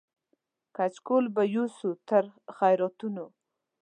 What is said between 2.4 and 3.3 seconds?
خیراتونو